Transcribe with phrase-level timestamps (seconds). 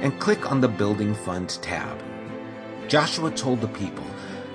[0.00, 2.02] and click on the Building Fund tab.
[2.88, 4.04] Joshua told the people,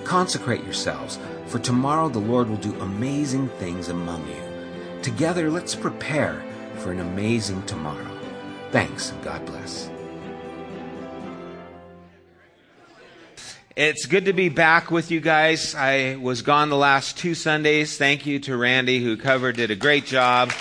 [0.03, 5.01] Consecrate yourselves, for tomorrow the Lord will do amazing things among you.
[5.01, 6.43] Together, let's prepare
[6.77, 8.07] for an amazing tomorrow.
[8.71, 9.89] Thanks, and God bless.
[13.75, 15.75] It's good to be back with you guys.
[15.75, 17.97] I was gone the last two Sundays.
[17.97, 20.51] Thank you to Randy, who covered, did a great job.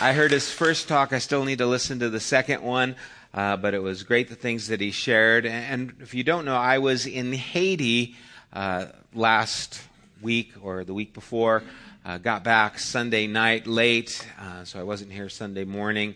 [0.00, 1.12] I heard his first talk.
[1.12, 2.94] I still need to listen to the second one,
[3.34, 5.44] uh, but it was great the things that he shared.
[5.44, 8.14] And if you don't know, I was in Haiti
[8.52, 9.82] uh, last
[10.22, 11.64] week or the week before.
[12.04, 16.14] Uh, got back Sunday night late, uh, so I wasn't here Sunday morning.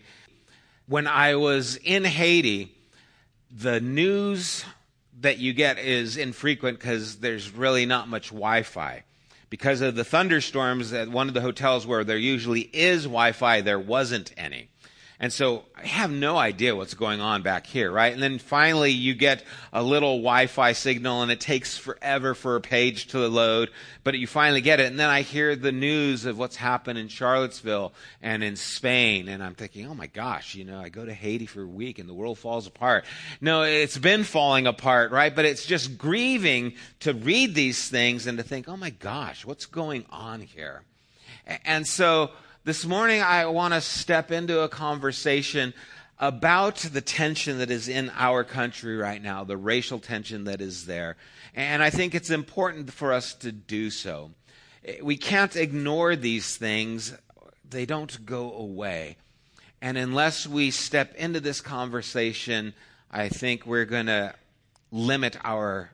[0.87, 2.73] When I was in Haiti,
[3.51, 4.63] the news
[5.19, 9.03] that you get is infrequent because there's really not much Wi Fi
[9.53, 13.77] because of the thunderstorms at one of the hotels where there usually is Wi-Fi, there
[13.77, 14.67] wasn't any.
[15.19, 18.11] And so I have no idea what's going on back here, right?
[18.11, 22.61] And then finally you get a little Wi-Fi signal and it takes forever for a
[22.61, 23.69] page to load,
[24.03, 24.87] but you finally get it.
[24.87, 29.29] And then I hear the news of what's happened in Charlottesville and in Spain.
[29.29, 31.99] And I'm thinking, oh my gosh, you know, I go to Haiti for a week
[31.99, 33.05] and the world falls apart.
[33.39, 35.33] No, it's been falling apart, right?
[35.33, 39.67] But it's just grieving to read these things and to think, oh my gosh, what's
[39.67, 40.83] going on here?
[41.65, 42.31] And so,
[42.65, 45.73] this morning, I want to step into a conversation
[46.17, 50.85] about the tension that is in our country right now, the racial tension that is
[50.85, 51.17] there.
[51.53, 54.31] And I think it's important for us to do so.
[55.01, 57.13] We can't ignore these things,
[57.69, 59.17] they don't go away.
[59.81, 62.73] And unless we step into this conversation,
[63.11, 64.35] I think we're going to
[64.89, 65.91] limit our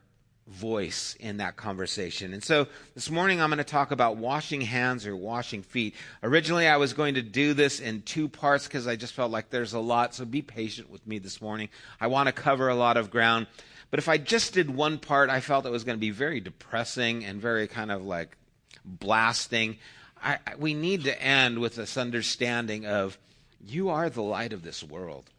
[0.49, 2.33] voice in that conversation.
[2.33, 5.95] And so this morning I'm going to talk about washing hands or washing feet.
[6.23, 9.49] Originally I was going to do this in two parts because I just felt like
[9.49, 11.69] there's a lot, so be patient with me this morning.
[12.01, 13.47] I want to cover a lot of ground.
[13.91, 16.39] But if I just did one part, I felt it was going to be very
[16.39, 18.35] depressing and very kind of like
[18.83, 19.77] blasting.
[20.21, 23.17] I, I, we need to end with this understanding of
[23.63, 25.29] you are the light of this world.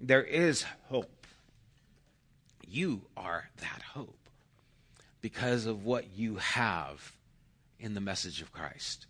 [0.00, 1.26] There is hope.
[2.68, 4.15] You are that hope
[5.26, 7.12] because of what you have
[7.80, 9.06] in the message of Christ.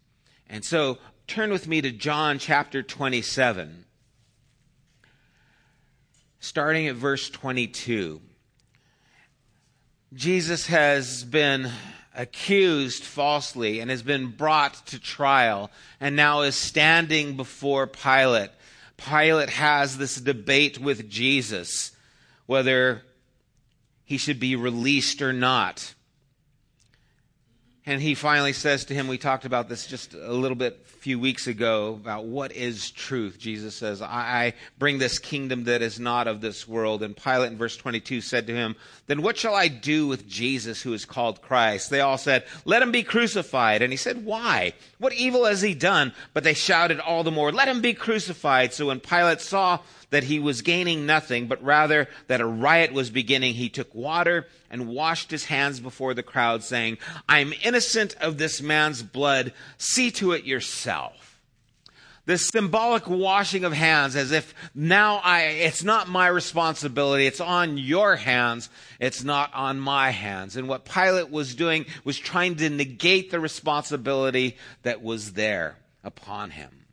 [0.48, 0.96] And so
[1.26, 3.84] turn with me to John chapter 27,
[6.40, 8.22] starting at verse 22.
[10.14, 11.70] Jesus has been
[12.14, 18.52] accused falsely and has been brought to trial and now is standing before Pilate.
[18.96, 21.92] Pilate has this debate with Jesus
[22.46, 23.02] whether
[24.06, 25.92] he should be released or not.
[27.88, 30.98] And he finally says to him, we talked about this just a little bit a
[30.98, 33.38] few weeks ago about what is truth.
[33.38, 37.04] Jesus says, I, I bring this kingdom that is not of this world.
[37.04, 38.74] And Pilate in verse 22 said to him,
[39.06, 41.90] Then what shall I do with Jesus who is called Christ?
[41.90, 43.82] They all said, Let him be crucified.
[43.82, 44.72] And he said, Why?
[44.98, 46.12] What evil has he done?
[46.34, 48.72] But they shouted all the more, Let him be crucified.
[48.72, 49.78] So when Pilate saw
[50.10, 54.46] that he was gaining nothing, but rather that a riot was beginning, he took water
[54.70, 56.98] and washed his hands before the crowd, saying,
[57.28, 59.52] I'm innocent of this man's blood.
[59.78, 61.40] See to it yourself.
[62.26, 67.24] This symbolic washing of hands as if now I, it's not my responsibility.
[67.24, 68.68] It's on your hands.
[68.98, 70.56] It's not on my hands.
[70.56, 76.50] And what Pilate was doing was trying to negate the responsibility that was there upon
[76.50, 76.85] him.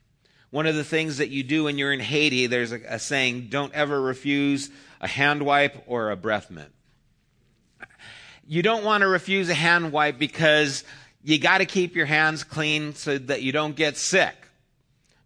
[0.54, 3.48] One of the things that you do when you're in Haiti, there's a, a saying,
[3.50, 4.70] don't ever refuse
[5.02, 6.72] a hand wipe or a breath mint.
[8.48, 10.84] You don't want to refuse a hand wipe because
[11.24, 14.36] you got to keep your hands clean so that you don't get sick.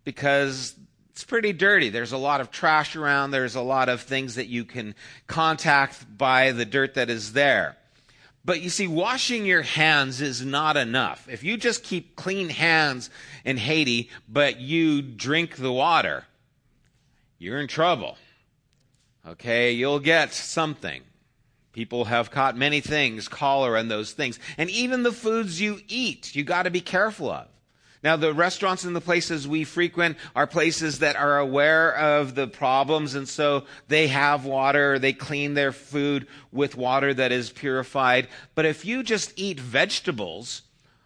[0.06, 0.74] Because
[1.12, 1.90] it's pretty dirty.
[1.90, 3.32] There's a lot of trash around.
[3.32, 4.96] There's a lot of things that you can
[5.28, 7.76] contact by the dirt that is there.
[8.48, 11.28] But you see, washing your hands is not enough.
[11.30, 13.10] If you just keep clean hands
[13.44, 16.24] in Haiti, but you drink the water,
[17.38, 18.18] you're in trouble.
[19.28, 21.02] Okay, you'll get something.
[21.74, 24.40] People have caught many things, cholera and those things.
[24.58, 27.50] And even the foods you eat, you got to be careful of.
[28.04, 32.48] Now, the restaurants and the places we frequent are places that are aware of the
[32.48, 38.28] problems, and so they have water, they clean their food with water that is purified.
[38.54, 40.62] But if you just eat vegetables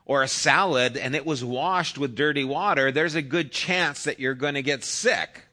[0.06, 4.20] or a salad and it was washed with dirty water, there's a good chance that
[4.20, 5.46] you're going to get sick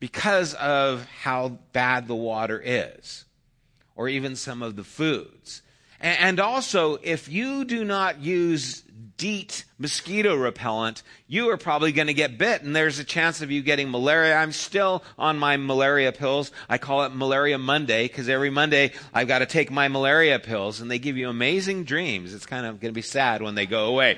[0.00, 3.26] because of how bad the water is,
[3.94, 5.62] or even some of the foods.
[6.00, 8.82] And also, if you do not use
[9.20, 13.50] DEET mosquito repellent, you are probably going to get bit, and there's a chance of
[13.50, 14.34] you getting malaria.
[14.34, 16.50] I'm still on my malaria pills.
[16.70, 20.80] I call it Malaria Monday because every Monday I've got to take my malaria pills,
[20.80, 22.32] and they give you amazing dreams.
[22.32, 24.16] It's kind of going to be sad when they go away.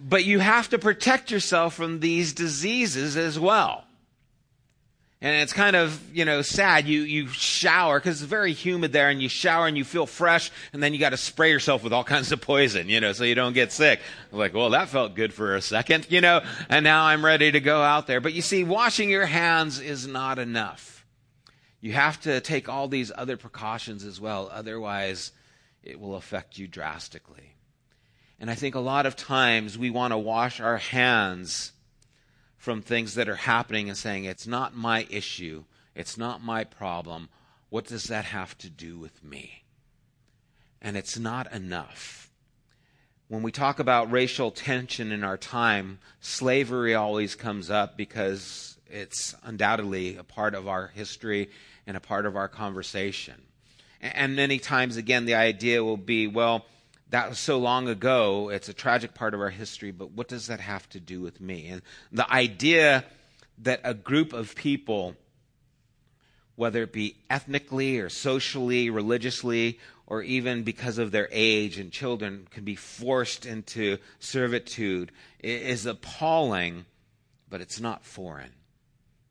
[0.00, 3.83] but you have to protect yourself from these diseases as well.
[5.24, 6.86] And it's kind of, you know, sad.
[6.86, 10.50] You, you shower because it's very humid there and you shower and you feel fresh
[10.74, 13.24] and then you got to spray yourself with all kinds of poison, you know, so
[13.24, 14.00] you don't get sick.
[14.30, 17.50] I'm like, well, that felt good for a second, you know, and now I'm ready
[17.50, 18.20] to go out there.
[18.20, 21.06] But you see, washing your hands is not enough.
[21.80, 24.50] You have to take all these other precautions as well.
[24.52, 25.32] Otherwise,
[25.82, 27.54] it will affect you drastically.
[28.38, 31.72] And I think a lot of times we want to wash our hands
[32.64, 35.62] from things that are happening and saying, it's not my issue,
[35.94, 37.28] it's not my problem.
[37.68, 39.64] What does that have to do with me?
[40.80, 42.30] And it's not enough.
[43.28, 49.34] When we talk about racial tension in our time, slavery always comes up because it's
[49.42, 51.50] undoubtedly a part of our history
[51.86, 53.42] and a part of our conversation.
[54.00, 56.64] And many times, again, the idea will be, well,
[57.14, 58.48] that was so long ago.
[58.48, 61.40] It's a tragic part of our history, but what does that have to do with
[61.40, 61.68] me?
[61.68, 61.80] And
[62.10, 63.04] the idea
[63.58, 65.14] that a group of people,
[66.56, 69.78] whether it be ethnically or socially, religiously,
[70.08, 76.84] or even because of their age and children, can be forced into servitude is appalling,
[77.48, 78.54] but it's not foreign.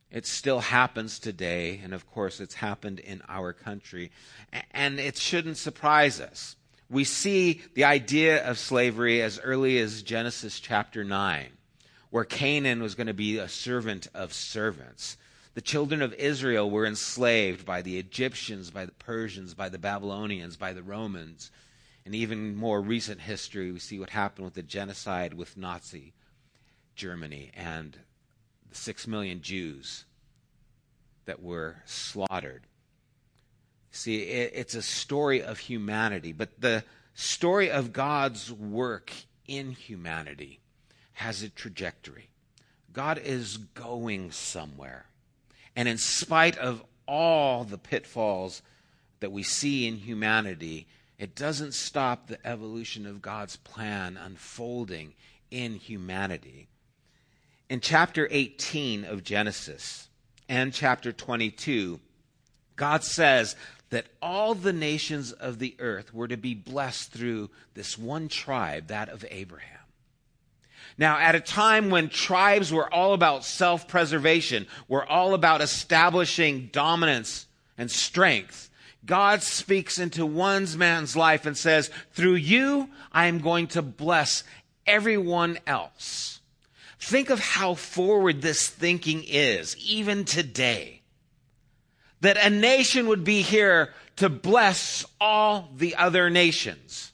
[0.10, 4.10] It still happens today, and of course, it's happened in our country.
[4.72, 6.56] And it shouldn't surprise us.
[6.90, 11.48] We see the idea of slavery as early as Genesis chapter 9,
[12.10, 15.18] where Canaan was going to be a servant of servants.
[15.56, 20.58] The children of Israel were enslaved by the Egyptians, by the Persians, by the Babylonians,
[20.58, 21.52] by the Romans.
[22.06, 26.14] In even more recent history, we see what happened with the genocide with Nazi
[26.96, 27.98] Germany and
[28.70, 30.06] the six million Jews
[31.26, 32.64] that were slaughtered.
[33.96, 39.14] See, it, it's a story of humanity, but the story of God's work
[39.48, 40.60] in humanity
[41.14, 42.30] has a trajectory.
[42.92, 45.06] God is going somewhere.
[45.76, 48.64] And in spite of all the pitfalls
[49.20, 50.88] that we see in humanity,
[51.20, 55.14] it doesn't stop the evolution of God's plan unfolding
[55.52, 56.68] in humanity.
[57.70, 60.10] In chapter 18 of Genesis
[60.50, 62.00] and chapter 22,
[62.76, 63.56] God says
[63.94, 68.88] that all the nations of the earth were to be blessed through this one tribe,
[68.88, 69.70] that of Abraham.
[70.98, 76.70] Now, at a time when tribes were all about self preservation, were all about establishing
[76.72, 77.46] dominance
[77.78, 78.72] and strength,
[79.06, 84.44] God speaks into one man's life and says, Through you, I am going to bless
[84.88, 86.40] everyone else.
[87.00, 91.03] Think of how forward this thinking is, even today
[92.24, 97.12] that a nation would be here to bless all the other nations.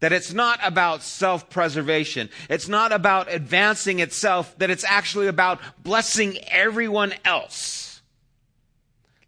[0.00, 2.28] That it's not about self preservation.
[2.50, 8.02] It's not about advancing itself, that it's actually about blessing everyone else.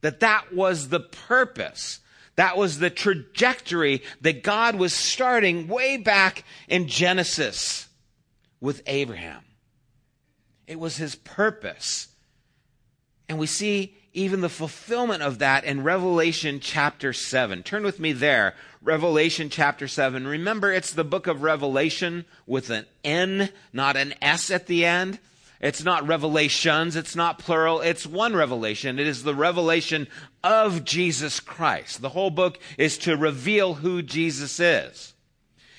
[0.00, 2.00] That that was the purpose.
[2.35, 7.88] That was the trajectory that God was starting way back in Genesis
[8.61, 9.42] with Abraham.
[10.66, 12.08] It was his purpose.
[13.28, 17.62] And we see even the fulfillment of that in Revelation chapter 7.
[17.62, 18.54] Turn with me there.
[18.82, 20.26] Revelation chapter 7.
[20.26, 25.18] Remember, it's the book of Revelation with an N, not an S at the end.
[25.61, 28.99] It's not revelations, it's not plural, it's one revelation.
[28.99, 30.06] It is the revelation
[30.44, 32.02] of Jesus Christ.
[32.02, 35.14] The whole book is to reveal who Jesus is.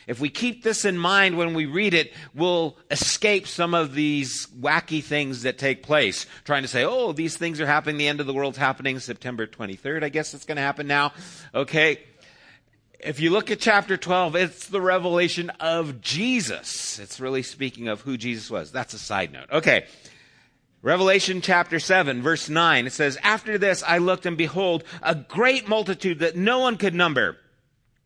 [0.08, 4.48] If we keep this in mind when we read it, we'll escape some of these
[4.48, 6.26] wacky things that take place.
[6.46, 9.46] Trying to say, oh, these things are happening, the end of the world's happening September
[9.46, 11.12] 23rd, I guess it's going to happen now.
[11.54, 12.00] Okay.
[13.00, 16.98] If you look at chapter 12, it's the revelation of Jesus.
[17.00, 18.72] It's really speaking of who Jesus was.
[18.72, 19.52] That's a side note.
[19.52, 19.86] Okay.
[20.82, 25.68] Revelation chapter 7, verse 9, it says, After this I looked, and behold, a great
[25.68, 27.38] multitude that no one could number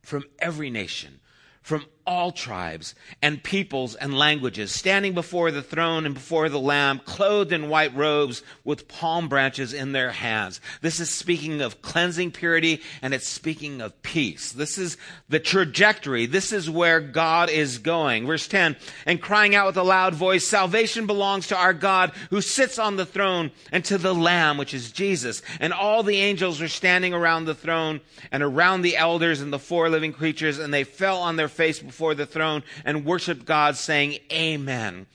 [0.02, 1.21] from every nation
[1.62, 7.00] from all tribes and peoples and languages, standing before the throne and before the Lamb,
[7.06, 10.62] clothed in white robes with palm branches in their hands.
[10.82, 14.52] This is speaking of cleansing purity and it's speaking of peace.
[14.52, 14.98] This is
[15.30, 16.26] the trajectory.
[16.26, 18.26] This is where God is going.
[18.26, 22.42] Verse 10, and crying out with a loud voice, salvation belongs to our God who
[22.42, 25.42] sits on the throne and to the Lamb, which is Jesus.
[25.60, 29.60] And all the angels were standing around the throne and around the elders and the
[29.60, 33.76] four living creatures, and they fell on their face before the throne and worshiped God,
[33.76, 35.08] saying, Amen.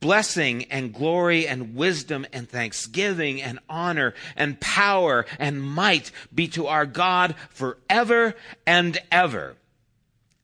[0.00, 6.68] Blessing and glory and wisdom and thanksgiving and honor and power and might be to
[6.68, 8.34] our God forever
[8.66, 9.56] and ever.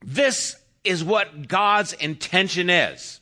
[0.04, 3.21] This is what God's intention is.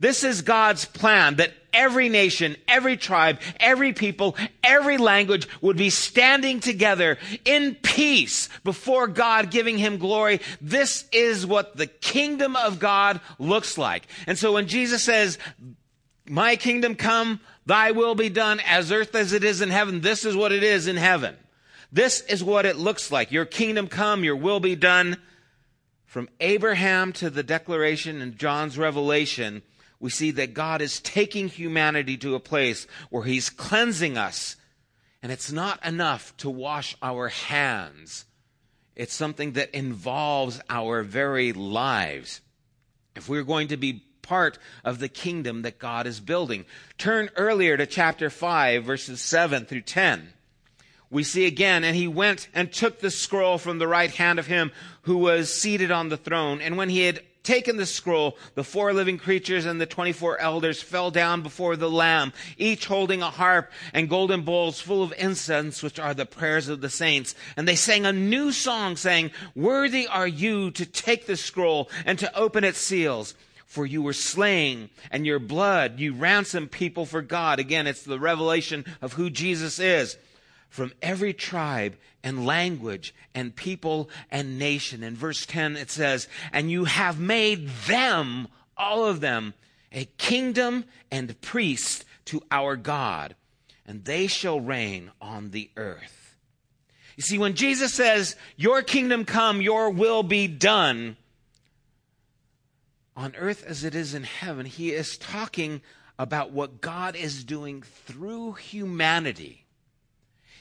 [0.00, 5.90] This is God's plan that every nation, every tribe, every people, every language would be
[5.90, 10.40] standing together in peace before God, giving him glory.
[10.60, 14.06] This is what the kingdom of God looks like.
[14.26, 15.38] And so when Jesus says,
[16.26, 20.24] my kingdom come, thy will be done as earth as it is in heaven, this
[20.24, 21.36] is what it is in heaven.
[21.92, 23.30] This is what it looks like.
[23.30, 25.16] Your kingdom come, your will be done.
[26.06, 29.62] From Abraham to the declaration in John's revelation,
[30.04, 34.56] we see that God is taking humanity to a place where He's cleansing us.
[35.22, 38.26] And it's not enough to wash our hands,
[38.94, 42.42] it's something that involves our very lives.
[43.16, 46.66] If we're going to be part of the kingdom that God is building,
[46.98, 50.34] turn earlier to chapter 5, verses 7 through 10
[51.10, 54.48] we see again, and he went and took the scroll from the right hand of
[54.48, 56.60] him who was seated on the throne.
[56.60, 60.82] And when he had taken the scroll, the four living creatures and the 24 elders
[60.82, 65.82] fell down before the Lamb, each holding a harp and golden bowls full of incense,
[65.82, 67.34] which are the prayers of the saints.
[67.56, 72.18] And they sang a new song saying, Worthy are you to take the scroll and
[72.18, 73.34] to open its seals.
[73.66, 77.58] For you were slain, and your blood you ransomed people for God.
[77.58, 80.16] Again, it's the revelation of who Jesus is
[80.74, 85.04] from every tribe and language and people and nation.
[85.04, 89.54] In verse 10, it says, And you have made them, all of them,
[89.92, 93.36] a kingdom and priests to our God,
[93.86, 96.34] and they shall reign on the earth.
[97.16, 101.16] You see, when Jesus says, Your kingdom come, your will be done,
[103.16, 105.82] on earth as it is in heaven, he is talking
[106.18, 109.63] about what God is doing through humanity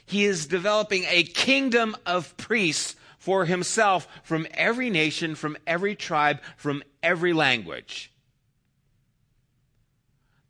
[0.06, 6.42] he is developing a kingdom of priests for himself from every nation, from every tribe,
[6.58, 8.12] from every language.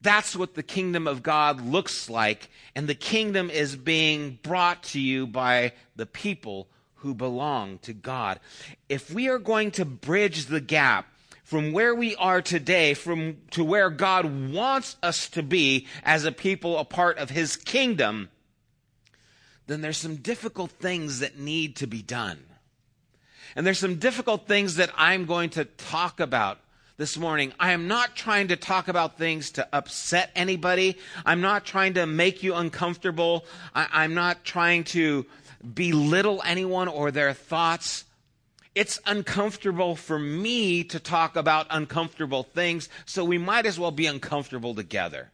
[0.01, 4.99] That's what the kingdom of God looks like, and the kingdom is being brought to
[4.99, 8.39] you by the people who belong to God.
[8.89, 11.07] If we are going to bridge the gap
[11.43, 16.31] from where we are today from to where God wants us to be as a
[16.31, 18.29] people a part of his kingdom,
[19.67, 22.39] then there's some difficult things that need to be done.
[23.55, 26.59] And there's some difficult things that I'm going to talk about
[26.97, 27.53] this morning.
[27.59, 30.97] I am not trying to talk about things to upset anybody.
[31.25, 33.45] I'm not trying to make you uncomfortable.
[33.73, 35.25] I, am not trying to
[35.73, 38.05] belittle anyone or their thoughts.
[38.75, 44.07] It's uncomfortable for me to talk about uncomfortable things, so we might as well be
[44.07, 45.31] uncomfortable together.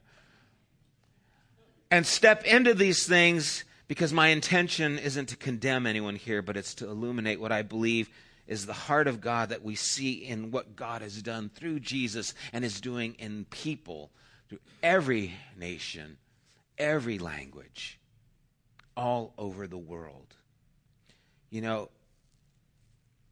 [1.89, 6.75] And step into these things because my intention isn't to condemn anyone here, but it's
[6.75, 8.08] to illuminate what I believe
[8.46, 12.36] is the heart of God that we see in what God has done through Jesus
[12.53, 14.12] and is doing in people,
[14.48, 16.17] through every nation,
[16.77, 18.00] every language,
[18.96, 20.36] all over the world.
[21.50, 21.89] You know,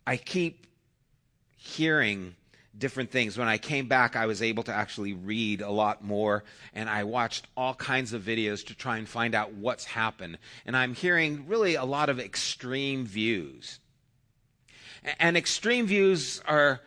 [0.07, 0.65] I keep
[1.55, 2.35] hearing
[2.77, 3.37] different things.
[3.37, 6.43] When I came back, I was able to actually read a lot more,
[6.73, 10.37] and I watched all kinds of videos to try and find out what's happened.
[10.65, 13.79] And I'm hearing really a lot of extreme views.
[15.19, 16.81] And extreme views are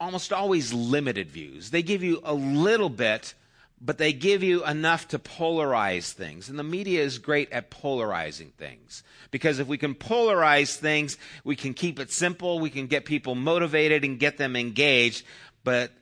[0.00, 1.70] almost always limited views.
[1.70, 3.34] They give you a little bit,
[3.80, 6.48] but they give you enough to polarize things.
[6.48, 9.02] And the media is great at polarizing things.
[9.30, 13.34] Because if we can polarize things, we can keep it simple, we can get people
[13.34, 15.24] motivated and get them engaged.
[15.62, 15.92] But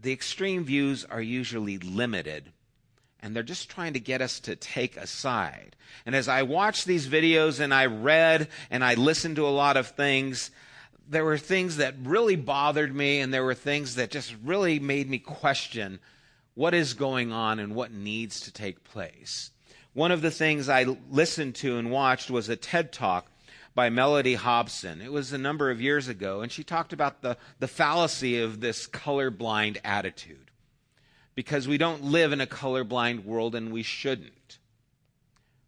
[0.00, 2.52] the extreme views are usually limited.
[3.22, 5.76] And they're just trying to get us to take a side.
[6.06, 9.76] And as I watched these videos and I read and I listened to a lot
[9.76, 10.50] of things,
[11.08, 15.10] there were things that really bothered me and there were things that just really made
[15.10, 15.98] me question
[16.54, 19.50] what is going on and what needs to take place.
[19.92, 23.26] One of the things I listened to and watched was a TED talk
[23.74, 25.00] by Mellody Hobson.
[25.00, 28.60] It was a number of years ago, and she talked about the, the fallacy of
[28.60, 30.50] this colorblind attitude.
[31.34, 34.58] Because we don't live in a colorblind world, and we shouldn't.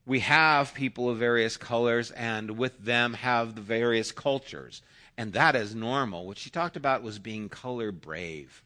[0.04, 4.82] We have people of various colors, and with them have the various cultures.
[5.16, 6.26] And that is normal.
[6.26, 8.62] What she talked about was being color brave.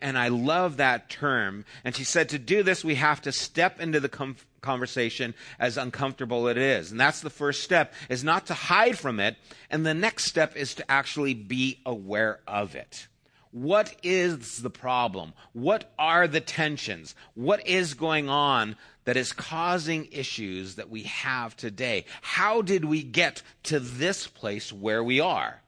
[0.00, 1.64] And I love that term.
[1.84, 5.76] And she said to do this, we have to step into the com- conversation as
[5.76, 6.90] uncomfortable it is.
[6.90, 9.36] And that's the first step, is not to hide from it.
[9.70, 13.06] And the next step is to actually be aware of it.
[13.52, 15.32] What is the problem?
[15.52, 17.14] What are the tensions?
[17.34, 22.06] What is going on that is causing issues that we have today?
[22.22, 25.62] How did we get to this place where we are?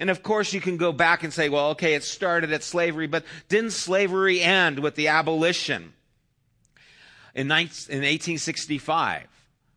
[0.00, 3.06] And of course, you can go back and say, well, okay, it started at slavery,
[3.06, 5.92] but didn't slavery end with the abolition
[7.34, 9.26] in 1865?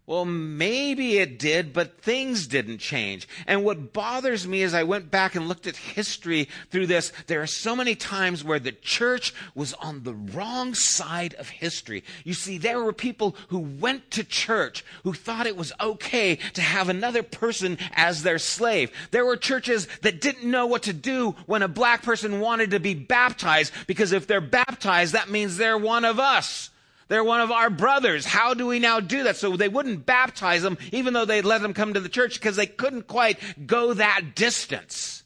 [0.06, 3.26] Well, maybe it did, but things didn't change.
[3.48, 7.14] And what bothers me is I went back and looked at history through this.
[7.28, 12.04] There are so many times where the church was on the wrong side of history.
[12.26, 16.62] You see, there were people who went to church who thought it was okay to
[16.62, 18.92] have another person as their slave.
[19.12, 22.80] There were churches that didn't know what to do when a black person wanted to
[22.82, 26.72] be baptized because if they're baptized, that means they're one of us.
[27.08, 28.26] They're one of our brothers.
[28.26, 29.38] How do we now do that?
[29.38, 32.56] So they wouldn't baptize them, even though they'd let them come to the church, because
[32.56, 35.24] they couldn't quite go that distance.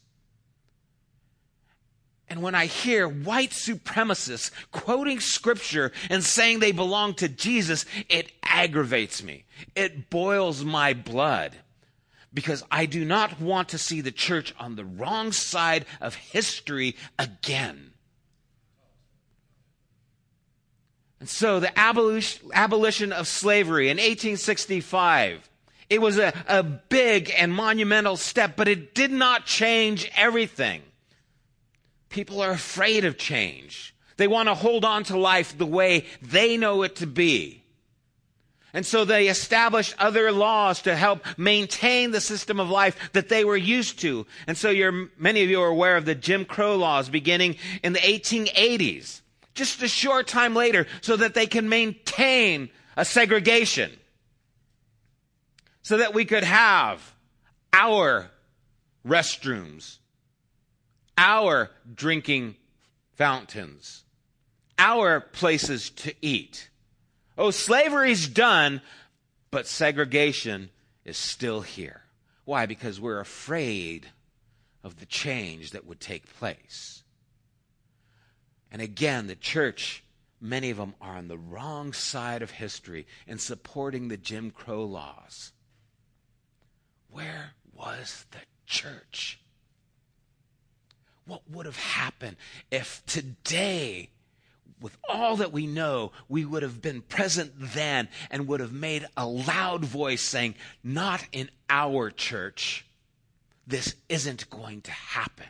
[2.30, 8.32] And when I hear white supremacists quoting scripture and saying they belong to Jesus, it
[8.42, 9.44] aggravates me.
[9.74, 11.56] It boils my blood
[12.34, 16.96] because I do not want to see the church on the wrong side of history
[17.18, 17.87] again.
[21.20, 25.48] And so the abolition, of slavery in 1865,
[25.90, 30.82] it was a, a big and monumental step, but it did not change everything.
[32.08, 33.94] People are afraid of change.
[34.16, 37.62] They want to hold on to life the way they know it to be.
[38.72, 43.44] And so they established other laws to help maintain the system of life that they
[43.44, 44.26] were used to.
[44.46, 44.72] And so
[45.16, 49.22] many of you are aware of the Jim Crow laws beginning in the 1880s
[49.58, 53.90] just a short time later so that they can maintain a segregation.
[55.82, 57.14] So that we could have
[57.72, 58.30] our
[59.06, 59.98] restrooms,
[61.16, 62.56] our drinking
[63.14, 64.04] fountains,
[64.78, 66.70] our places to eat.
[67.36, 68.80] Oh, slavery's done,
[69.50, 70.70] but segregation
[71.04, 72.02] is still here.
[72.44, 72.66] Why?
[72.66, 74.06] Because we're afraid
[74.84, 76.97] of the change that would take place.
[78.70, 80.02] And again, the church,
[80.40, 84.84] many of them are on the wrong side of history in supporting the Jim Crow
[84.84, 85.52] laws.
[87.10, 89.40] Where was the church?
[91.24, 92.36] What would have happened
[92.70, 94.10] if today,
[94.80, 99.06] with all that we know, we would have been present then and would have made
[99.16, 102.86] a loud voice saying, Not in our church.
[103.66, 105.46] This isn't going to happen.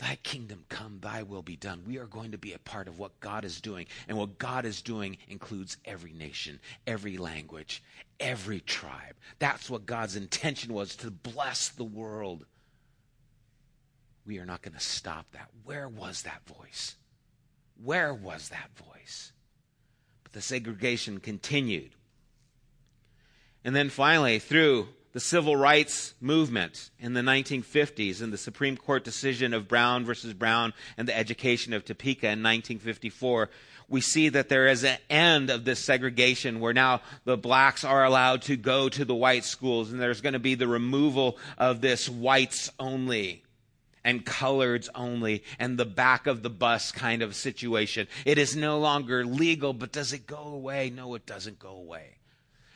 [0.00, 1.82] Thy kingdom come, thy will be done.
[1.86, 3.84] We are going to be a part of what God is doing.
[4.08, 7.82] And what God is doing includes every nation, every language,
[8.18, 9.14] every tribe.
[9.40, 12.46] That's what God's intention was to bless the world.
[14.24, 15.50] We are not going to stop that.
[15.64, 16.96] Where was that voice?
[17.84, 19.32] Where was that voice?
[20.22, 21.94] But the segregation continued.
[23.66, 29.02] And then finally, through the civil rights movement in the 1950s and the Supreme Court
[29.02, 33.50] decision of Brown versus Brown and the education of Topeka in 1954,
[33.88, 38.04] we see that there is an end of this segregation where now the blacks are
[38.04, 41.80] allowed to go to the white schools and there's going to be the removal of
[41.80, 43.42] this whites only
[44.04, 48.06] and coloreds only and the back of the bus kind of situation.
[48.24, 50.90] It is no longer legal, but does it go away?
[50.90, 52.19] No, it doesn't go away.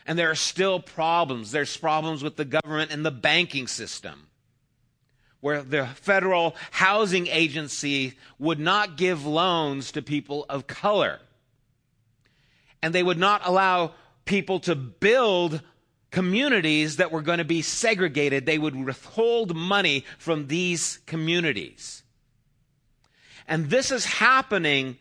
[0.06, 1.50] And there are still problems.
[1.50, 4.28] There's problems with the government and the banking system,
[5.40, 11.20] where the federal housing agency would not give loans to people of color.
[12.82, 13.94] And they would not allow
[14.26, 15.62] people to build
[16.10, 18.46] communities that were going to be segregated.
[18.46, 22.02] They would withhold money from these communities.
[23.48, 24.96] And this is happening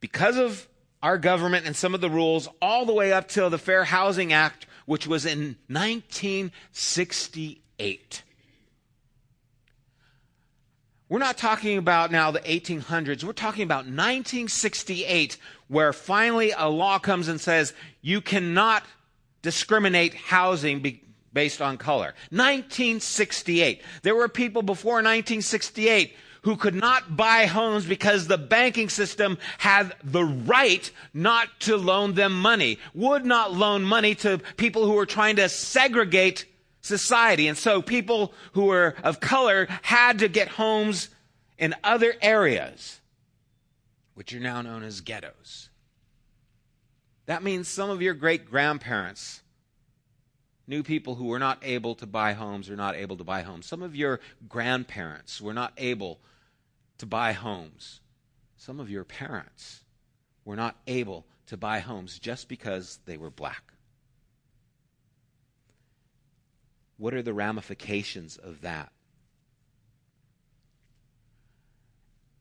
[0.00, 0.68] because of
[1.06, 4.32] our government and some of the rules all the way up till the Fair Housing
[4.32, 8.24] Act, which was in 1968.
[11.08, 13.22] We're not talking about now the 1800s.
[13.22, 15.38] We're talking about 1968,
[15.68, 18.82] where finally a law comes and says you cannot
[19.42, 22.14] discriminate housing be- based on color.
[22.30, 23.80] 1968.
[24.02, 29.92] There were people before 1968 who could not buy homes because the banking system had
[30.04, 35.06] the right not to loan them money, would not loan money to people who were
[35.06, 36.44] trying to segregate
[36.82, 37.48] society.
[37.48, 41.08] And so people who were of color had to get homes
[41.58, 43.00] in other areas,
[44.14, 45.68] which are now known as ghettos.
[47.26, 49.42] That means some of your great grandparents
[50.68, 53.66] knew people who were not able to buy homes or not able to buy homes.
[53.66, 56.20] Some of your grandparents were not able
[56.98, 58.00] to buy homes.
[58.56, 59.84] Some of your parents
[60.44, 63.72] were not able to buy homes just because they were black.
[66.98, 68.90] What are the ramifications of that?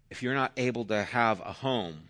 [0.10, 2.10] If you're not able to have a home,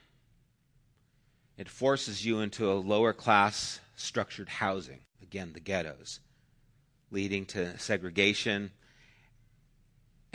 [1.57, 6.19] it forces you into a lower class structured housing, again, the ghettos,
[7.09, 8.71] leading to segregation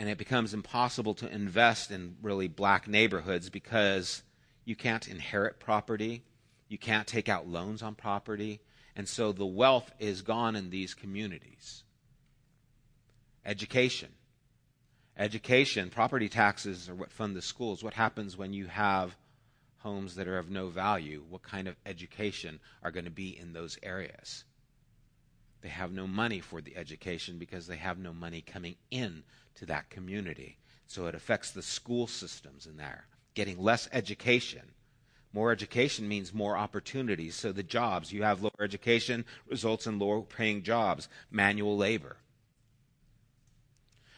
[0.01, 4.23] and it becomes impossible to invest in really black neighborhoods because
[4.65, 6.23] you can't inherit property,
[6.67, 8.61] you can't take out loans on property,
[8.95, 11.83] and so the wealth is gone in these communities.
[13.45, 14.09] Education.
[15.19, 17.83] Education, property taxes are what fund the schools.
[17.83, 19.15] What happens when you have
[19.77, 21.21] homes that are of no value?
[21.29, 24.45] What kind of education are going to be in those areas?
[25.61, 29.21] They have no money for the education because they have no money coming in
[29.55, 30.57] to that community.
[30.87, 34.63] So it affects the school systems in there, getting less education.
[35.33, 37.35] More education means more opportunities.
[37.35, 42.17] So the jobs, you have lower education, results in lower paying jobs, manual labor.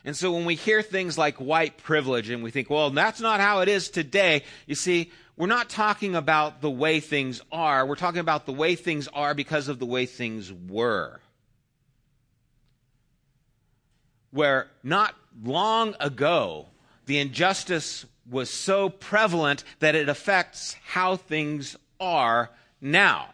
[0.05, 3.39] And so when we hear things like white privilege and we think, well, that's not
[3.39, 7.85] how it is today, you see, we're not talking about the way things are.
[7.85, 11.21] We're talking about the way things are because of the way things were.
[14.33, 16.69] Where not long ago,
[17.05, 22.49] the injustice was so prevalent that it affects how things are
[22.81, 23.29] now.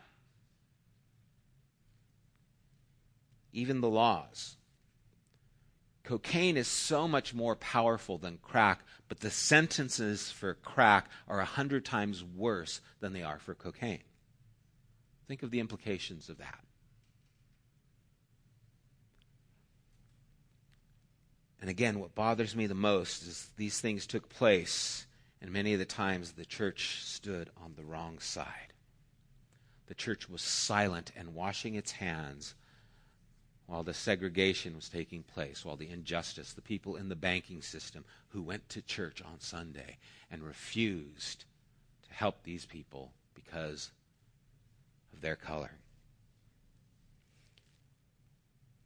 [3.54, 4.58] Even the laws.
[6.04, 11.46] Cocaine is so much more powerful than crack, but the sentences for crack are a
[11.46, 14.04] hundred times worse than they are for cocaine.
[15.30, 16.60] Think of the implications of that.
[21.62, 25.06] And again, what bothers me the most is these things took place,
[25.42, 28.74] and many of the times the church stood on the wrong side.
[29.88, 32.56] The church was silent and washing its hands
[33.66, 38.04] while the segregation was taking place, while the injustice, the people in the banking system
[38.30, 39.98] who went to church on Sunday
[40.32, 41.46] and refused
[42.08, 43.92] to help these people because
[45.14, 45.72] of their color.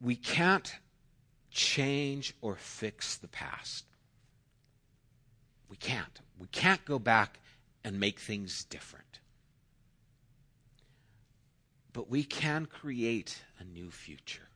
[0.00, 0.74] We can't
[1.54, 3.84] change or fix the past.
[5.70, 6.20] We can't.
[6.38, 7.38] We can't go back
[7.82, 9.20] and make things different.
[11.92, 14.48] But we can create a new future.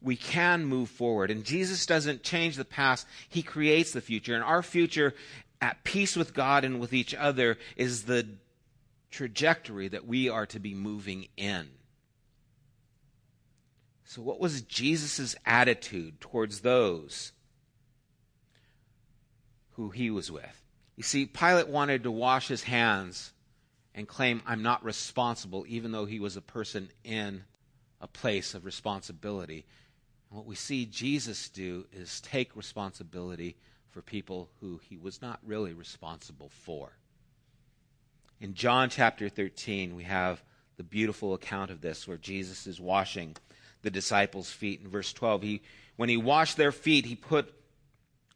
[0.00, 1.30] We can move forward.
[1.30, 4.34] And Jesus doesn't change the past, He creates the future.
[4.34, 5.14] And our future,
[5.60, 8.26] at peace with God and with each other, is the
[9.10, 11.68] trajectory that we are to be moving in.
[14.04, 17.32] So, what was Jesus' attitude towards those
[19.72, 20.62] who he was with?
[20.96, 23.32] You see, Pilate wanted to wash his hands
[23.94, 27.44] and claim, I'm not responsible, even though he was a person in
[28.00, 29.64] a place of responsibility.
[30.30, 33.56] And what we see Jesus do is take responsibility
[33.90, 36.92] for people who he was not really responsible for.
[38.40, 40.42] In John chapter 13, we have
[40.76, 43.36] the beautiful account of this where Jesus is washing
[43.84, 44.80] the disciples' feet.
[44.82, 45.62] In verse 12, he,
[45.96, 47.54] when he washed their feet, he put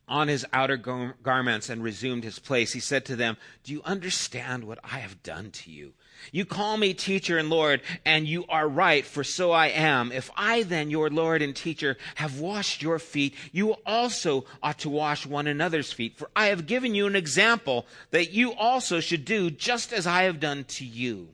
[0.08, 3.82] on his outer gar- garments and resumed his place, he said to them, Do you
[3.84, 5.92] understand what I have done to you?
[6.32, 10.10] You call me teacher and Lord, and you are right, for so I am.
[10.10, 14.90] If I then, your Lord and teacher, have washed your feet, you also ought to
[14.90, 16.16] wash one another's feet.
[16.16, 20.22] For I have given you an example that you also should do just as I
[20.22, 21.28] have done to you.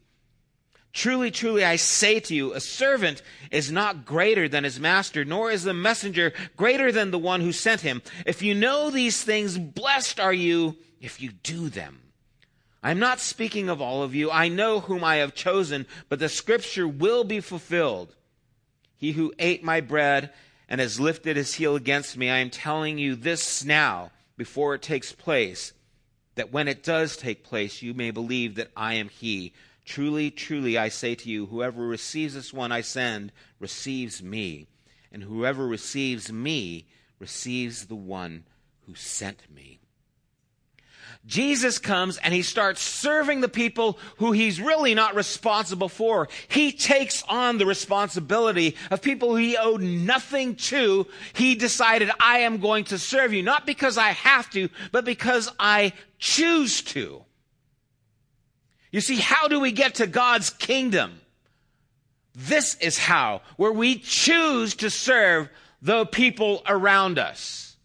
[0.95, 5.51] Truly, truly, I say to you, a servant is not greater than his master, nor
[5.51, 8.01] is the messenger greater than the one who sent him.
[8.25, 12.01] If you know these things, blessed are you if you do them.
[12.81, 14.31] I'm not speaking of all of you.
[14.31, 18.15] I know whom I have chosen, but the scripture will be fulfilled.
[18.97, 20.33] He who ate my bread
[20.69, 24.83] and has lifted his heel against me, I am telling you this now, before it
[24.83, 25.73] takes place,
[26.37, 29.53] that when it does take place, you may believe that I am he.
[29.85, 34.67] Truly, truly, I say to you, whoever receives this one I send receives me,
[35.13, 36.87] and whoever receives me
[37.19, 38.45] receives the one
[38.87, 39.81] who sent me.
[41.27, 46.29] Jesus comes and he starts serving the people who he's really not responsible for.
[46.49, 51.07] He takes on the responsibility of people he owed nothing to.
[51.33, 55.51] He decided, I am going to serve you, not because I have to, but because
[55.59, 57.25] I choose to.
[58.95, 61.21] You see, how do we get to God's kingdom?
[62.33, 65.49] This is how, where we choose to serve
[65.83, 67.77] the people around us.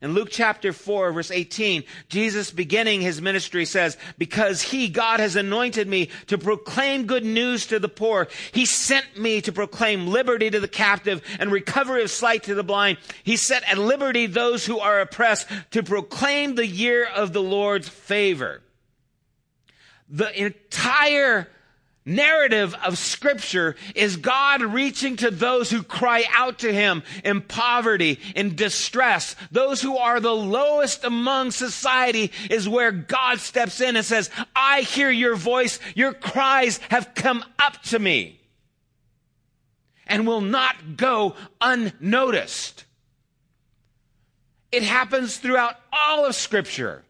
[0.00, 5.36] In Luke chapter 4, verse 18, Jesus beginning his ministry says, Because he, God, has
[5.36, 8.28] anointed me to proclaim good news to the poor.
[8.52, 12.64] He sent me to proclaim liberty to the captive and recovery of sight to the
[12.64, 12.96] blind.
[13.22, 17.90] He set at liberty those who are oppressed to proclaim the year of the Lord's
[17.90, 18.62] favor
[20.08, 21.48] the entire
[22.06, 28.20] narrative of scripture is God reaching to those who cry out to him in poverty,
[28.34, 29.34] in distress.
[29.50, 34.82] Those who are the lowest among society is where God steps in and says, I
[34.82, 35.80] hear your voice.
[35.94, 38.40] Your cries have come up to me
[40.06, 42.84] and will not go unnoticed.
[44.70, 47.02] It happens throughout all of scripture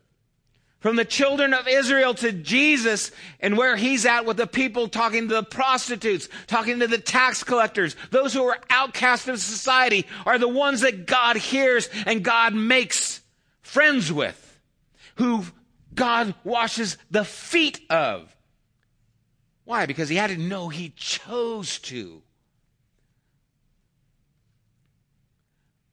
[0.86, 5.26] from the children of Israel to Jesus and where he's at with the people talking
[5.26, 10.38] to the prostitutes, talking to the tax collectors, those who are outcast of society are
[10.38, 13.20] the ones that God hears and God makes
[13.62, 14.60] friends with,
[15.16, 15.46] who
[15.92, 18.32] God washes the feet of.
[19.64, 19.86] Why?
[19.86, 22.22] Because he had to know he chose to.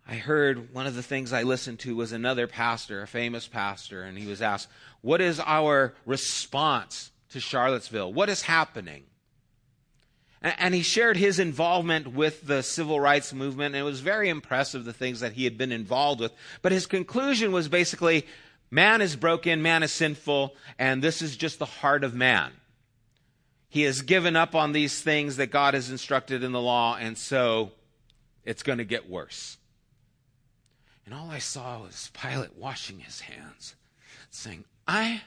[0.08, 4.04] I heard one of the things I listened to was another pastor, a famous pastor,
[4.04, 4.68] and he was asked,
[5.02, 8.12] What is our response to Charlottesville?
[8.12, 9.04] What is happening?
[10.42, 14.84] And he shared his involvement with the civil rights movement, and it was very impressive
[14.84, 16.34] the things that he had been involved with.
[16.62, 18.28] But his conclusion was basically
[18.70, 22.52] man is broken, man is sinful, and this is just the heart of man.
[23.70, 27.18] He has given up on these things that God has instructed in the law, and
[27.18, 27.72] so
[28.44, 29.58] it's going to get worse.
[31.06, 33.76] And all I saw was Pilate washing his hands,
[34.30, 35.22] saying, I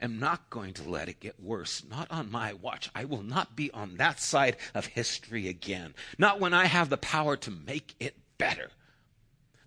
[0.00, 1.82] am not going to let it get worse.
[1.88, 2.90] Not on my watch.
[2.94, 5.94] I will not be on that side of history again.
[6.18, 8.70] Not when I have the power to make it better.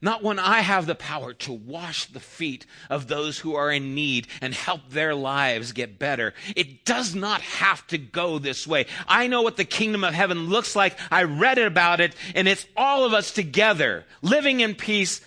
[0.03, 3.93] Not when I have the power to wash the feet of those who are in
[3.93, 6.33] need and help their lives get better.
[6.55, 8.87] It does not have to go this way.
[9.07, 10.97] I know what the kingdom of heaven looks like.
[11.11, 15.21] I read about it and it's all of us together living in peace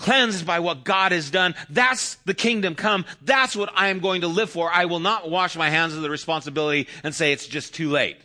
[0.00, 1.54] cleansed by what God has done.
[1.68, 3.04] That's the kingdom come.
[3.20, 4.72] That's what I am going to live for.
[4.72, 8.16] I will not wash my hands of the responsibility and say it's just too late.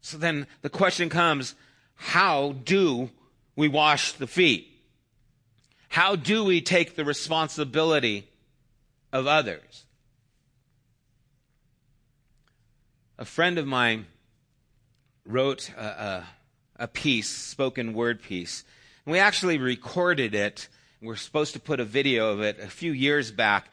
[0.00, 1.54] So then the question comes,
[1.94, 3.10] how do
[3.54, 4.66] we wash the feet?
[5.88, 8.28] How do we take the responsibility
[9.12, 9.84] of others?
[13.18, 14.06] A friend of mine
[15.24, 16.26] wrote a, a,
[16.84, 18.64] a piece, spoken word piece,
[19.06, 20.68] we actually recorded it.
[21.02, 23.70] We're supposed to put a video of it a few years back.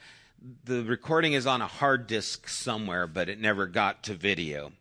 [0.63, 4.71] The recording is on a hard disk somewhere, but it never got to video.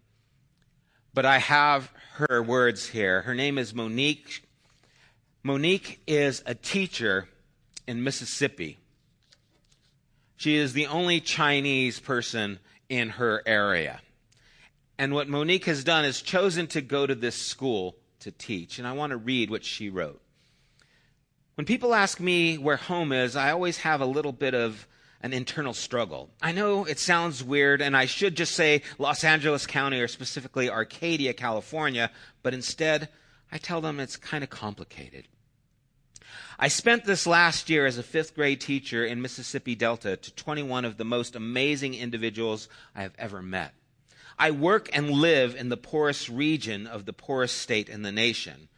[1.13, 3.23] But I have her words here.
[3.23, 4.47] Her name is Monique.
[5.43, 7.29] Monique is a teacher
[7.87, 8.79] in Mississippi.
[10.37, 14.01] She is the only Chinese person in her area.
[14.99, 18.79] And what Monique has done is chosen to go to this school to teach.
[18.79, 20.21] And I want to read what she wrote.
[21.57, 24.87] When people ask me where home is, I always have a little bit of
[25.23, 26.29] an internal struggle.
[26.43, 30.69] I know it sounds weird, and I should just say Los Angeles County or specifically
[30.69, 32.11] Arcadia, California,
[32.43, 33.09] but instead,
[33.51, 35.29] I tell them it's kind of complicated.
[36.59, 40.85] I spent this last year as a fifth grade teacher in Mississippi Delta to 21
[40.85, 43.73] of the most amazing individuals I have ever met.
[44.39, 48.69] I work and live in the poorest region of the poorest state in the nation,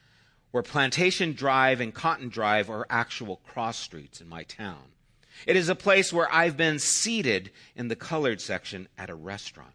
[0.50, 4.84] where Plantation Drive and Cotton Drive are actual cross streets in my town.
[5.46, 9.74] It is a place where I've been seated in the colored section at a restaurant,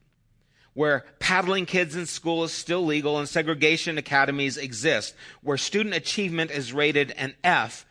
[0.74, 6.52] where paddling kids in school is still legal and segregation academies exist, where student achievement
[6.52, 7.86] is rated an F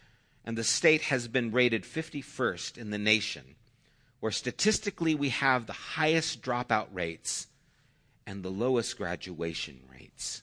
[0.44, 3.54] and the state has been rated 51st in the nation,
[4.20, 7.46] where statistically we have the highest dropout rates
[8.26, 10.42] and the lowest graduation rates.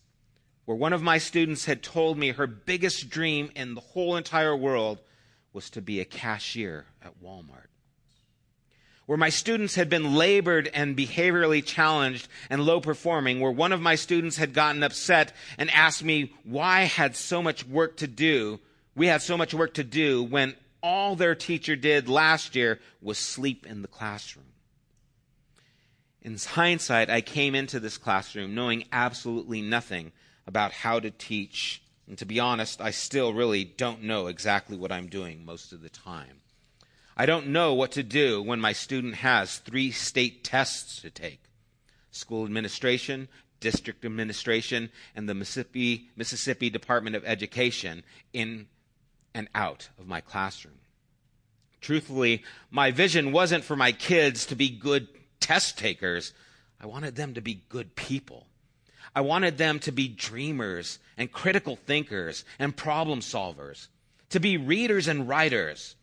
[0.70, 4.56] Where one of my students had told me her biggest dream in the whole entire
[4.56, 5.00] world
[5.52, 7.70] was to be a cashier at Walmart.
[9.08, 13.82] Where my students had been labored and behaviorally challenged and low performing, where one of
[13.82, 18.08] my students had gotten upset and asked me why I had so much work to
[18.08, 18.60] do,
[18.94, 23.18] we had so much work to do when all their teacher did last year was
[23.18, 24.46] sleep in the classroom.
[26.22, 30.12] In hindsight, I came into this classroom knowing absolutely nothing
[30.50, 34.92] about how to teach and to be honest, I still really don't know exactly what
[34.92, 36.42] I'm doing most of the time.
[37.16, 41.44] I don't know what to do when my student has three state tests to take
[42.10, 43.28] school administration,
[43.60, 48.66] district administration, and the Mississippi, Mississippi Department of Education in
[49.36, 50.80] and out of my classroom.
[51.80, 55.08] Truthfully, my vision wasn't for my kids to be good
[55.40, 56.34] test takers.
[56.82, 58.48] I wanted them to be good people.
[59.16, 63.88] I wanted them to be dreamers and critical thinkers and problem solvers,
[64.30, 65.96] to be readers and writers.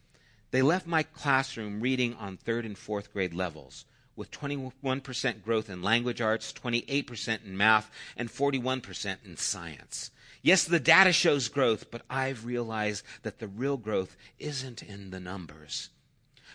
[0.51, 5.83] They left my classroom reading on third and fourth grade levels, with 21% growth in
[5.83, 10.11] language arts, 28% in math, and 41% in science.
[10.43, 15.21] Yes, the data shows growth, but I've realized that the real growth isn't in the
[15.21, 15.91] numbers.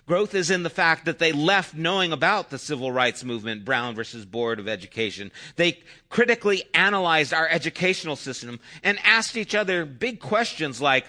[0.08, 3.95] Growth is in the fact that they left knowing about the civil rights movement, Brown
[3.95, 5.32] versus Board of Education.
[5.56, 11.06] They critically analyzed our educational system and asked each other big questions like,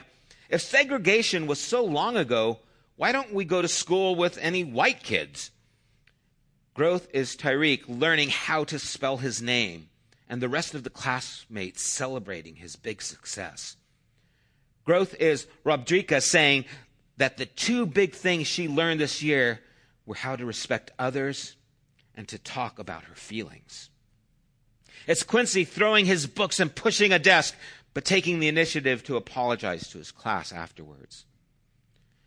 [0.49, 2.59] if segregation was so long ago,
[2.97, 5.51] why don't we go to school with any white kids?
[6.75, 9.89] Growth is Tyreek learning how to spell his name
[10.29, 13.77] and the rest of the classmates celebrating his big success.
[14.85, 16.65] Growth is Robdrika saying,
[17.23, 19.61] that the two big things she learned this year
[20.07, 21.55] were how to respect others
[22.17, 23.91] and to talk about her feelings.
[25.07, 27.55] It's Quincy throwing his books and pushing a desk,
[27.95, 31.25] but taking the initiative to apologize to his class afterwards.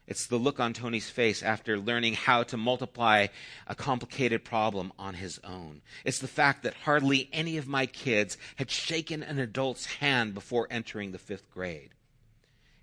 [0.07, 3.27] It's the look on Tony's face after learning how to multiply
[3.67, 5.81] a complicated problem on his own.
[6.05, 10.69] It's the fact that hardly any of my kids had shaken an adult's hand before
[10.71, 11.89] entering the fifth grade.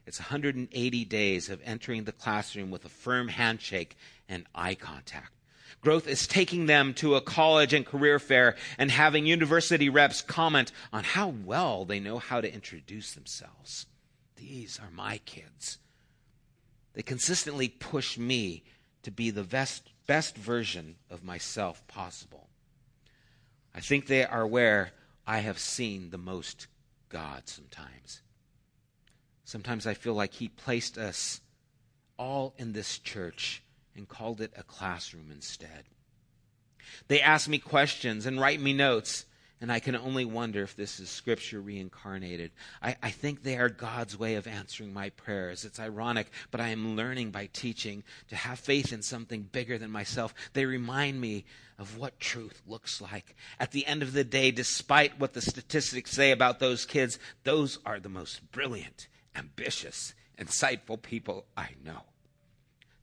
[0.07, 3.97] It's 180 days of entering the classroom with a firm handshake
[4.29, 5.33] and eye contact.
[5.81, 10.71] Growth is taking them to a college and career fair and having university reps comment
[10.93, 13.87] on how well they know how to introduce themselves.
[14.37, 15.79] These are my kids.
[16.95, 18.65] They consistently push me
[19.03, 22.49] to be the best, best version of myself possible.
[23.75, 24.93] I think they are where
[25.27, 26.67] I have seen the most
[27.09, 28.22] God sometimes.
[29.53, 31.43] Sometimes I feel like He placed us
[32.17, 33.63] all in this church
[33.95, 35.85] and called it a classroom instead.
[37.09, 39.27] They ask me questions and write me notes,
[39.61, 42.53] and I can only wonder if this is Scripture reincarnated.
[42.81, 45.67] I, I, think they are God's way of answering my prayers.
[45.67, 49.91] It's ironic, but I am learning by teaching to have faith in something bigger than
[49.91, 50.33] myself.
[50.55, 51.45] They remind me
[51.79, 53.37] of what truth looks like.
[53.61, 57.79] At the end of the day, despite what the statistics say about those kids, those
[57.85, 62.03] are the most brilliant ambitious, insightful people I know.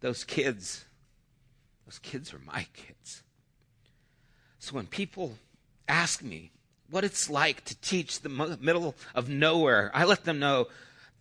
[0.01, 0.85] Those kids,
[1.85, 3.23] those kids are my kids.
[4.59, 5.37] So when people
[5.87, 6.51] ask me
[6.89, 10.67] what it's like to teach the middle of nowhere, I let them know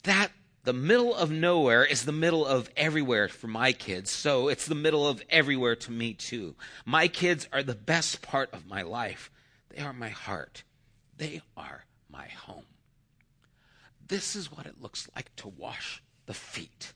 [0.05, 0.31] that
[0.65, 4.11] the middle of nowhere is the middle of everywhere for my kids.
[4.11, 6.57] So it's the middle of everywhere to me too.
[6.85, 9.31] My kids are the best part of my life.
[9.71, 10.65] They are my heart.
[11.17, 12.65] They are my home.
[14.09, 16.93] This is what it looks like to wash the feet.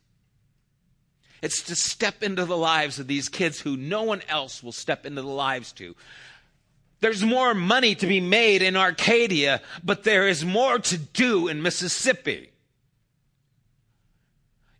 [1.42, 5.04] It's to step into the lives of these kids who no one else will step
[5.04, 5.96] into the lives to.
[7.00, 11.60] There's more money to be made in Arcadia, but there is more to do in
[11.60, 12.51] Mississippi.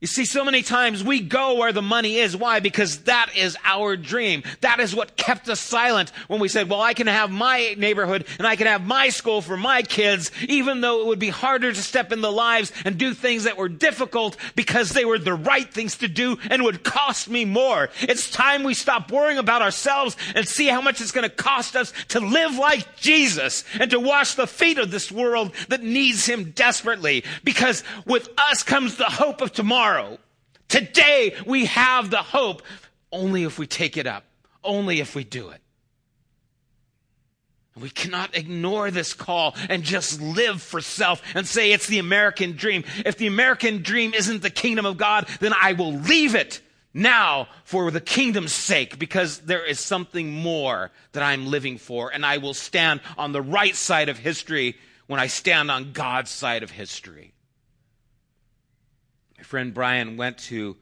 [0.03, 2.37] You see, so many times we go where the money is.
[2.37, 2.59] Why?
[2.59, 4.43] Because that is our dream.
[4.61, 8.27] That is what kept us silent when we said, well, I can have my neighborhood
[8.39, 11.73] and I can have my school for my kids, even though it would be harder
[11.73, 15.35] to step in the lives and do things that were difficult because they were the
[15.35, 17.89] right things to do and would cost me more.
[18.01, 21.77] It's time we stop worrying about ourselves and see how much it's going to cost
[21.77, 26.27] us to live like Jesus and to wash the feet of this world that needs
[26.27, 27.23] him desperately.
[27.45, 30.19] Because with us comes the hope of tomorrow tomorrow.
[30.69, 32.63] Today we have the hope
[33.11, 34.25] only if we take it up,
[34.65, 35.61] only if we do it.
[37.75, 42.53] We cannot ignore this call and just live for self and say it's the American
[42.53, 42.85] dream.
[43.05, 46.61] If the American dream isn't the kingdom of God, then I will leave it
[46.93, 52.27] now for the kingdom's sake because there is something more that I'm living for and
[52.27, 54.77] I will stand on the right side of history
[55.07, 57.33] when I stand on God's side of history.
[59.43, 60.77] My friend Brian went to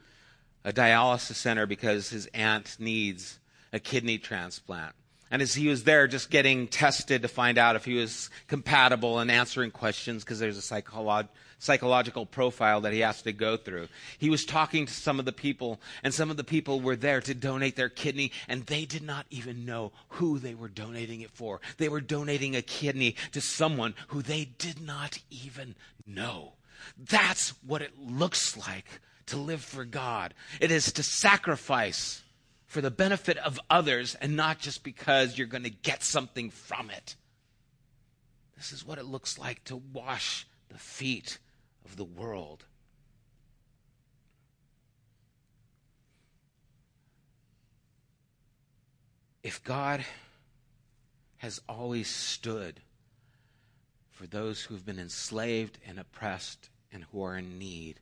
[0.67, 3.39] a dialysis center because his aunt needs
[3.73, 4.95] a kidney transplant.
[5.31, 9.19] And as he was there just getting tested to find out if he was compatible
[9.19, 13.89] and answering questions, because there's a psycholo- psychological profile that he has to go through,
[14.19, 17.23] he was talking to some of the people, and some of the people were there
[17.23, 21.31] to donate their kidney, and they did not even know who they were donating it
[21.31, 21.63] for.
[21.79, 26.53] They were donating a kidney to someone who they did not even know.
[26.97, 28.87] That's what it looks like
[29.27, 30.35] to live for God.
[30.61, 32.23] It is to sacrifice
[32.67, 36.91] for the benefit of others and not just because you're going to get something from
[36.91, 37.17] it.
[38.57, 41.39] This is what it looks like to wash the feet
[41.85, 42.65] of the world.
[49.43, 50.05] If God
[51.39, 52.81] has always stood
[54.21, 57.99] for those who have been enslaved and oppressed and who are in need,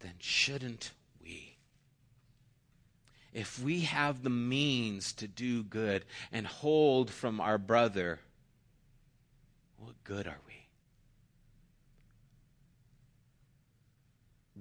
[0.00, 0.90] then shouldn't
[1.22, 1.56] we?
[3.32, 8.20] If we have the means to do good and hold from our brother,
[9.78, 10.66] what good are we?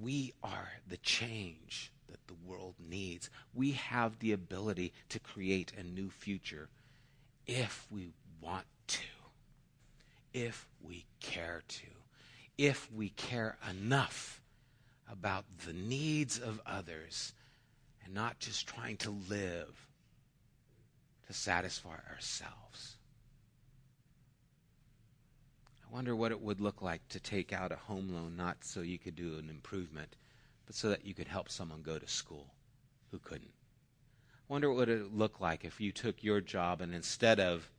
[0.01, 3.29] We are the change that the world needs.
[3.53, 6.69] We have the ability to create a new future
[7.45, 8.65] if we want
[10.33, 11.87] if we care to,
[12.57, 14.41] if we care enough
[15.11, 17.33] about the needs of others
[18.03, 19.87] and not just trying to live
[21.27, 22.97] to satisfy ourselves.
[25.85, 28.81] I wonder what it would look like to take out a home loan not so
[28.81, 30.15] you could do an improvement,
[30.65, 32.53] but so that you could help someone go to school
[33.11, 33.51] who couldn't.
[34.31, 37.69] I wonder what it would look like if you took your job and instead of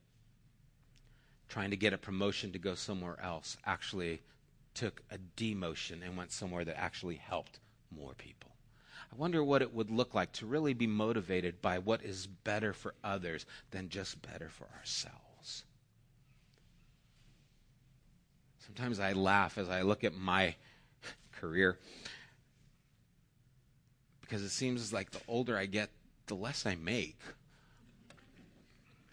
[1.52, 4.22] trying to get a promotion to go somewhere else actually
[4.72, 7.60] took a demotion and went somewhere that actually helped
[7.94, 8.50] more people.
[9.12, 12.72] I wonder what it would look like to really be motivated by what is better
[12.72, 15.64] for others than just better for ourselves.
[18.64, 20.54] Sometimes I laugh as I look at my
[21.32, 21.78] career
[24.22, 25.90] because it seems like the older I get,
[26.28, 27.18] the less I make.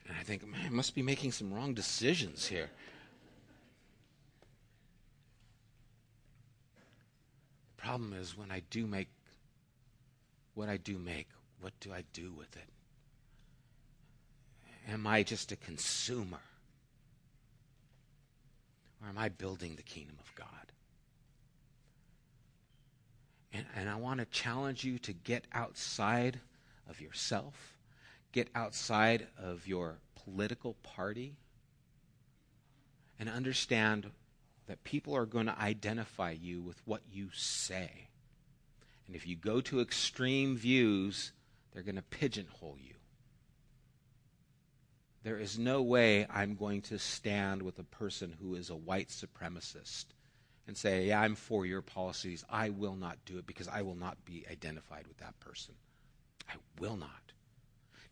[0.09, 2.71] And I think, man, I must be making some wrong decisions here.
[7.77, 9.07] The problem is when I do make
[10.55, 11.27] what I do make,
[11.61, 12.67] what do I do with it?
[14.91, 16.41] Am I just a consumer?
[19.01, 20.47] Or am I building the kingdom of God?
[23.53, 26.39] And, and I want to challenge you to get outside
[26.89, 27.78] of yourself
[28.31, 31.35] get outside of your political party
[33.19, 34.11] and understand
[34.67, 38.07] that people are going to identify you with what you say.
[39.07, 41.31] And if you go to extreme views,
[41.71, 42.93] they're going to pigeonhole you.
[45.23, 49.09] There is no way I'm going to stand with a person who is a white
[49.09, 50.05] supremacist
[50.67, 52.45] and say, Yeah, I'm for your policies.
[52.49, 55.73] I will not do it because I will not be identified with that person.
[56.47, 57.33] I will not.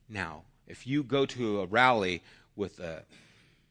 [0.09, 2.21] Now, if you go to a rally
[2.55, 3.03] with a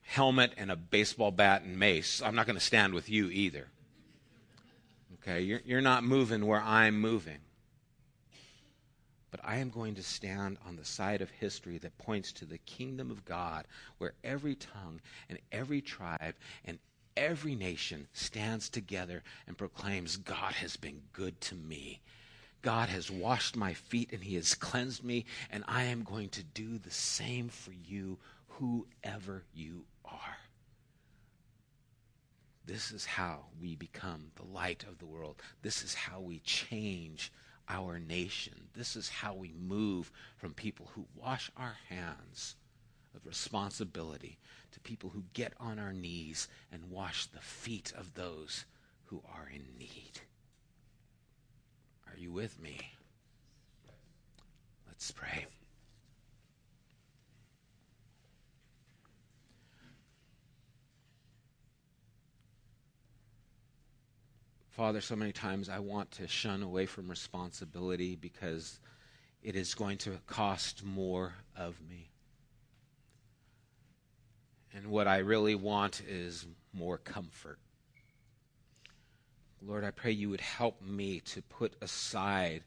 [0.03, 3.69] helmet and a baseball bat and mace, I'm not going to stand with you either.
[5.15, 7.39] Okay, you're, you're not moving where I'm moving.
[9.31, 12.59] But I am going to stand on the side of history that points to the
[12.59, 13.67] kingdom of God,
[13.99, 16.35] where every tongue and every tribe
[16.65, 16.79] and
[17.17, 22.01] every nation stands together and proclaims, God has been good to me.
[22.67, 26.43] God has washed my feet and he has cleansed me, and I am going to
[26.43, 30.37] do the same for you, whoever you are.
[32.65, 35.41] This is how we become the light of the world.
[35.63, 37.31] This is how we change
[37.69, 38.55] our nation.
[38.75, 42.57] This is how we move from people who wash our hands
[43.15, 44.41] of responsibility
[44.73, 48.65] to people who get on our knees and wash the feet of those
[49.05, 50.21] who are in need.
[52.17, 52.79] Are you with me?
[54.87, 55.45] Let's pray.
[64.71, 68.81] Father, so many times I want to shun away from responsibility because
[69.43, 72.09] it is going to cost more of me.
[74.75, 77.59] And what I really want is more comfort.
[79.63, 82.63] Lord, I pray you would help me to put aside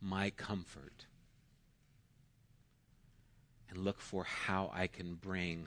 [0.00, 1.06] my comfort
[3.68, 5.66] and look for how I can bring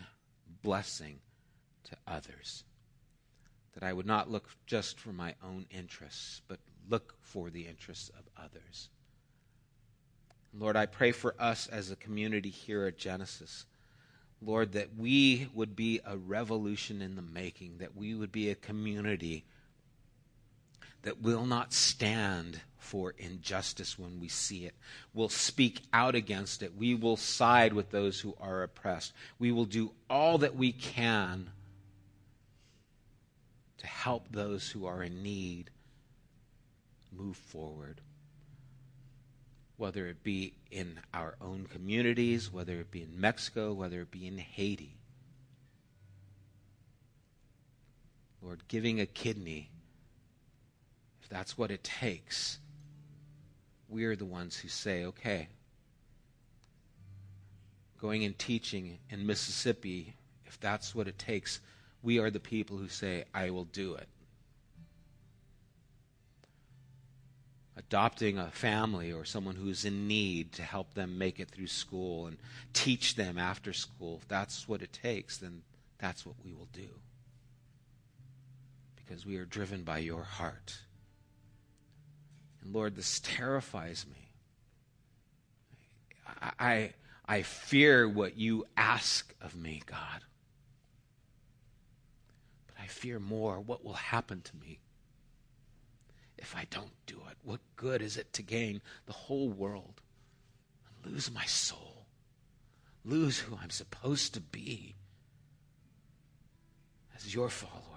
[0.62, 1.20] blessing
[1.86, 2.64] to others
[3.76, 6.60] that I would not look just for my own interests, but
[6.90, 8.90] look for the interests of others.
[10.58, 13.66] Lord, I pray for us as a community here at Genesis.
[14.42, 18.56] Lord, that we would be a revolution in the making, that we would be a
[18.56, 19.44] community
[21.06, 24.74] that will not stand for injustice when we see it.
[25.14, 26.76] We'll speak out against it.
[26.76, 29.14] We will side with those who are oppressed.
[29.38, 31.52] We will do all that we can
[33.78, 35.70] to help those who are in need
[37.16, 38.02] move forward.
[39.78, 44.26] Whether it be in our own communities, whether it be in Mexico, whether it be
[44.26, 44.98] in Haiti.
[48.42, 49.70] Lord, giving a kidney,
[51.26, 52.60] if that's what it takes,
[53.90, 55.48] we are the ones who say, okay,
[58.00, 60.14] going and teaching in Mississippi,
[60.46, 61.62] if that's what it takes,
[62.04, 64.08] we are the people who say, I will do it.
[67.76, 72.28] Adopting a family or someone who's in need to help them make it through school
[72.28, 72.38] and
[72.74, 75.64] teach them after school, if that's what it takes, then
[75.98, 76.90] that's what we will do.
[78.96, 80.82] Because we are driven by your heart.
[82.66, 84.32] And Lord, this terrifies me.
[86.42, 86.94] I, I,
[87.28, 90.24] I fear what you ask of me, God.
[92.66, 94.80] But I fear more what will happen to me
[96.40, 97.38] if I don't do it.
[97.44, 100.02] What good is it to gain the whole world
[101.04, 102.08] and lose my soul,
[103.04, 104.96] lose who I'm supposed to be
[107.16, 107.95] as your follower?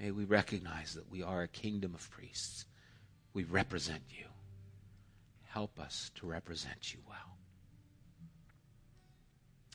[0.00, 2.64] May we recognize that we are a kingdom of priests.
[3.34, 4.24] We represent you.
[5.44, 7.36] Help us to represent you well.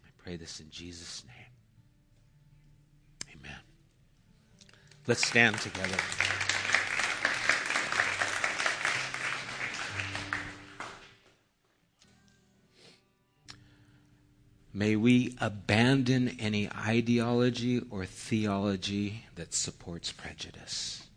[0.03, 3.39] I pray this in Jesus' name.
[3.39, 3.59] Amen.
[5.05, 5.97] Let's stand together.
[14.75, 21.07] May we abandon any ideology or theology that supports prejudice.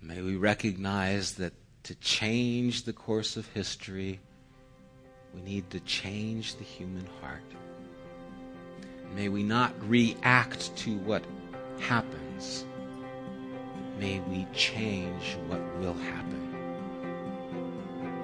[0.00, 4.20] May we recognize that to change the course of history,
[5.34, 7.40] we need to change the human heart.
[9.16, 11.24] May we not react to what
[11.80, 12.66] happens
[14.02, 16.42] may we change what will happen.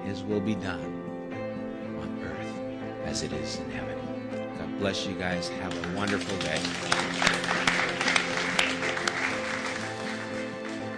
[0.05, 0.81] His will be done
[2.01, 3.98] on earth as it is in heaven.
[4.79, 5.49] Bless you guys.
[5.49, 6.59] Have a wonderful day.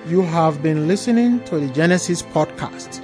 [0.08, 3.02] You have been listening to the Genesis podcast.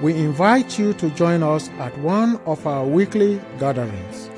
[0.00, 4.30] We invite you to join us at one of our weekly gatherings.